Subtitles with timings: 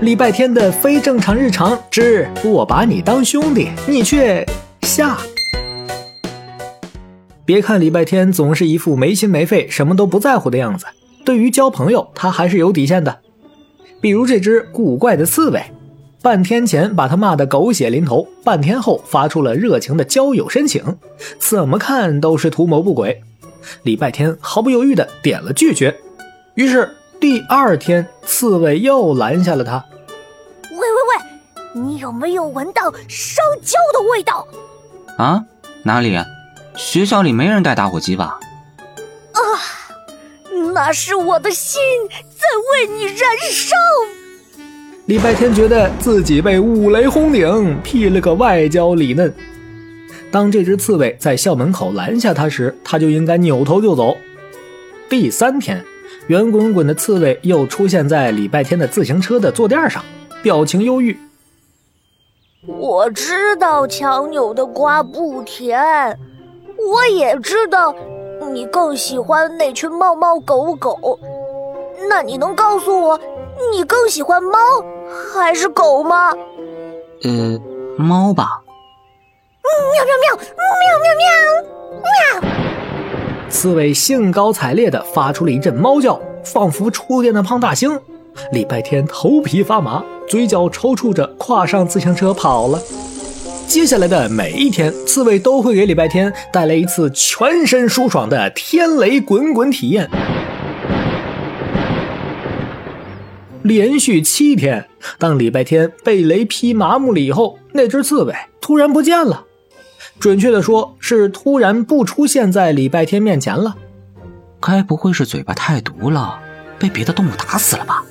[0.00, 4.44] 礼拜天的非正常日常之我把你当兄弟，你却
[4.82, 5.16] 下。
[7.44, 10.84] 别看礼拜天总是一副没心没肺、什么都不在乎的样子，
[11.24, 13.20] 对于交朋友他还是有底线的。
[14.00, 15.62] 比如这只古怪的刺猬，
[16.20, 20.98] 半天前把他骂得狗血淋头，半天后发出了热情的交友申请，
[21.38, 23.22] 怎么看都是图谋不轨。
[23.84, 25.94] 礼拜天毫不犹豫地点了拒绝，
[26.56, 26.90] 于是
[27.24, 29.82] 第二天刺猬又拦下了他。
[30.72, 34.46] 喂喂喂，你有没有闻到烧焦的味道？
[35.16, 35.42] 啊？
[35.84, 36.14] 哪里？
[36.76, 38.38] 学校里没人带打火机吧？
[39.32, 39.40] 啊，
[40.74, 43.16] 那是我的心在为你燃
[43.50, 43.74] 烧。
[45.06, 49.34] 礼拜天觉得自己被五雷轰顶，劈了个外焦里嫩。
[50.30, 54.14] 当这只刺猬在校门口拦下他时，他就应该扭头就走。
[55.08, 55.82] 第三天，
[56.28, 60.02] 圆滚滚的刺猬又出现在礼拜天的自行车的坐垫上，
[60.42, 61.18] 表情忧郁。
[62.66, 65.78] 我知道强扭的瓜不甜，
[66.78, 67.94] 我也知道
[68.52, 71.20] 你更喜欢那群猫猫狗狗。
[72.08, 73.20] 那你能告诉我，
[73.70, 74.58] 你更喜欢猫
[75.34, 76.32] 还是狗吗？
[77.22, 77.60] 呃，
[77.98, 78.62] 猫吧。
[79.92, 82.63] 喵喵喵喵喵喵喵！
[83.54, 87.96] 刺猬兴高采烈地发出了一阵猫叫，仿佛触电的胖大星。
[88.50, 92.82] 礼拜天头皮发麻，嘴角抽搐着，跨上自行车跑了。
[93.68, 100.10] 接下来的每一天，刺猬都会给礼拜天带来一次全身舒爽的天雷滚滚体验。
[103.62, 104.84] 连续七天，
[105.16, 109.44] 当礼拜天被雷劈麻木了以后，那只刺猬突然不见了。
[110.18, 113.76] 准确的说，是突然不出现在礼拜天面前了。
[114.60, 116.40] 该不会是嘴巴太毒了，
[116.78, 118.02] 被别的动物打死了吧？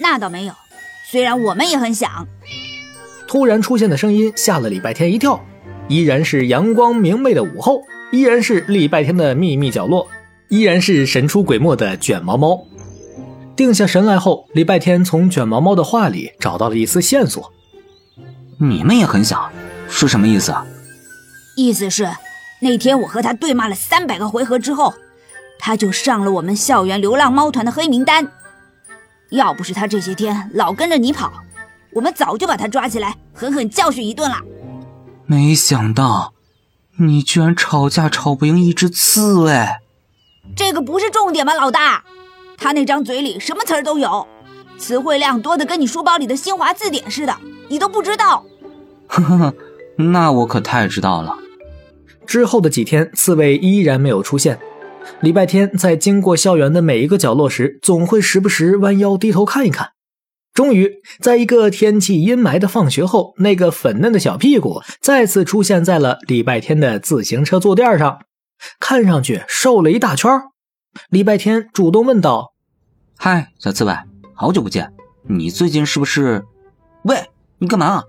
[0.00, 0.52] 那倒没有，
[1.10, 2.26] 虽然我们也很想。
[3.28, 5.44] 突然出现的声音吓了礼拜天一跳，
[5.88, 10.08] 依然是阳光明媚的午后，依然是礼拜天的秘密角落，
[10.48, 12.66] 依然是神出鬼没的卷毛猫。
[13.54, 17.52] 定下神来后，礼拜天从卷毛猫的话里找到了一丝线索。
[18.58, 19.50] 你们也很想，
[19.88, 20.52] 是什么意思？
[21.56, 22.08] 意思是，
[22.60, 24.94] 那天我和他对骂了三百个回合之后，
[25.58, 28.30] 他就上了我们校园流浪猫团的黑名单。
[29.30, 31.32] 要不是他这些天老跟着你跑，
[31.92, 34.36] 我们早就把他抓起来狠狠教训一顿了。
[35.24, 36.34] 没想到，
[36.98, 39.66] 你居然吵架吵不赢一只刺猬。
[40.54, 42.04] 这个不是重点吗，老大？
[42.58, 44.28] 他那张嘴里什么词儿都有，
[44.78, 47.36] 词汇量多的跟你书包里的新华字典似的，
[47.68, 48.44] 你都不知道。
[49.08, 49.54] 呵呵呵，
[49.96, 51.36] 那我可太知道了。
[52.26, 54.58] 之后的几天，刺猬依然没有出现。
[55.20, 59.90] 礼拜天在经过校园的每一个角落时，总会时不时弯腰低头看一看。
[60.52, 68.20] 终于，在一个天气阴霾的放学后，那个粉嫩的小屁股再次出现在了礼拜天的自行车坐垫上，
[68.80, 70.30] 看上去瘦了一大圈。
[71.10, 72.54] 礼拜天主动问道
[73.18, 73.94] ：“嗨，小刺猬，
[74.34, 74.92] 好久不见，
[75.28, 76.42] 你最近是不是……
[77.02, 78.02] 喂，你干嘛？”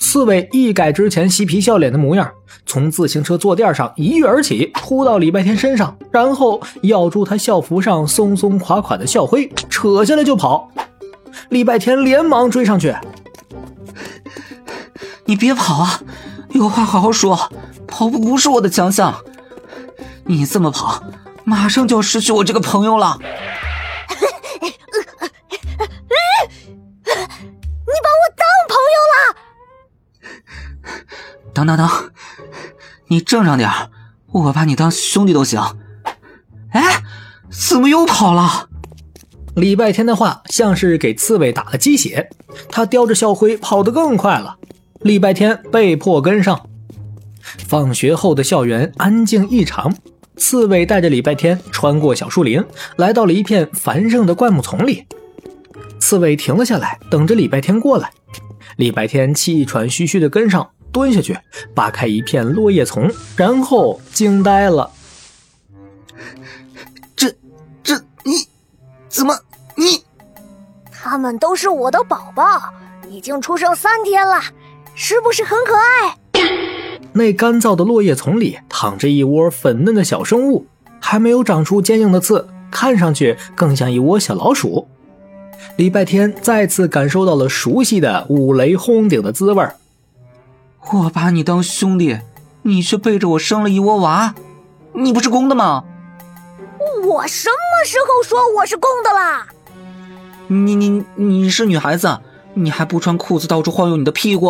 [0.00, 2.28] 刺猬一改之前嬉皮笑脸的模样，
[2.64, 10.68] 从自行车坐垫上一跃而起，扑到礼拜天身上，然后咬住他校服上松松垮垮的校徽，扯下来就跑。
[11.50, 12.96] 礼拜天连忙追上去
[15.26, 16.00] ：“你别跑啊，
[16.52, 17.38] 有话好好说，
[17.86, 19.14] 跑步不是我的强项。
[20.24, 21.04] 你这么跑，
[21.44, 23.18] 马上就要失去我这个朋友了。”
[31.66, 31.88] 等等等，
[33.08, 33.70] 你正常点
[34.32, 35.60] 我把你当兄弟都行。
[36.70, 37.02] 哎，
[37.50, 38.68] 怎么又跑了？
[39.56, 42.30] 礼拜天的话像是给刺猬打了鸡血，
[42.70, 44.56] 他叼着校徽跑得更快了。
[45.00, 46.68] 礼拜天被迫跟上。
[47.42, 49.92] 放学后的校园安静异常，
[50.36, 52.64] 刺猬带着礼拜天穿过小树林，
[52.96, 55.04] 来到了一片繁盛的灌木丛里。
[55.98, 58.10] 刺猬停了下来，等着礼拜天过来。
[58.76, 60.70] 礼拜天气喘吁吁地跟上。
[60.92, 61.38] 蹲下去，
[61.74, 64.90] 扒开一片落叶丛，然后惊呆了。
[67.16, 67.32] 这，
[67.82, 67.94] 这
[68.24, 68.46] 你，
[69.08, 69.38] 怎么
[69.76, 70.02] 你？
[70.90, 72.44] 他们都是我的宝宝，
[73.08, 74.40] 已经出生三天了，
[74.94, 76.16] 是不是很可爱？
[77.12, 80.66] 那干燥的落叶丛里躺着一窝粉嫩的小生物，
[81.00, 84.86] 还没有长出坚硬的刺，看上去更像一窝小老鼠。
[85.76, 89.74] 礼拜天再次感受到了熟悉的五雷轰顶的滋味儿。
[90.88, 92.18] 我把你当兄弟，
[92.62, 94.34] 你却背着我生了一窝娃，
[94.94, 95.84] 你不是公的吗？
[97.06, 99.46] 我什么时候说我是公的啦？
[100.48, 102.18] 你你你是女孩子，
[102.54, 104.46] 你还不穿裤子到处晃悠你的屁股？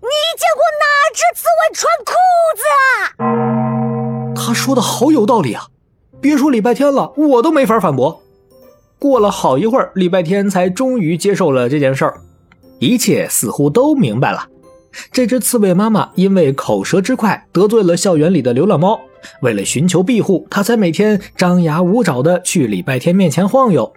[0.00, 0.08] 你
[0.38, 2.12] 见过哪只刺猬穿裤
[2.56, 2.62] 子
[3.20, 4.34] 啊？
[4.34, 5.66] 他说的好有道理啊！
[6.20, 8.22] 别说礼拜天了，我都没法反驳。
[8.98, 12.20] 过了好一会儿，礼拜天才终于接受了这件事儿，
[12.78, 14.48] 一切似乎都明白了。
[15.10, 19.00] 这只刺猬妈妈因为口舌之快得罪了校园里的流浪猫，
[19.42, 23.92] 为了寻求庇护，她才每天张牙舞爪的去礼拜天面前晃悠。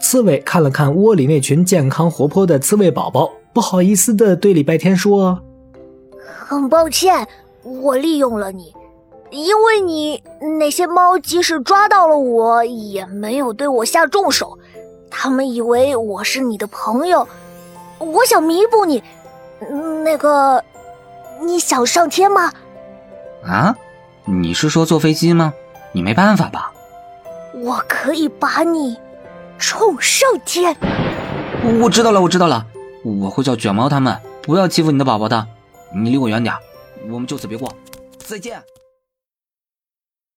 [0.00, 5.40] 刺猬看了看窝里那群健康活泼的刺猬宝宝，不好意思的对礼拜天说
[6.46, 7.26] ：“很抱歉，
[7.62, 8.72] 我利用了你，
[9.30, 10.22] 因为你
[10.58, 14.58] 那些猫即使抓到了我，也没有对我下重手，
[15.08, 17.26] 他们以为我是你的朋友，
[17.98, 19.02] 我想弥补你。”
[20.04, 20.62] 那个，
[21.40, 22.52] 你想上天吗？
[23.44, 23.74] 啊，
[24.24, 25.52] 你是说坐飞机吗？
[25.92, 26.72] 你没办法吧？
[27.54, 28.98] 我可以把你
[29.58, 30.76] 冲上天。
[31.80, 32.66] 我知道了，我知道了，
[33.02, 35.46] 我会叫卷毛他们不要欺负你的宝宝的。
[35.94, 36.54] 你离我远点，
[37.08, 37.72] 我们就此别过，
[38.18, 38.62] 再见。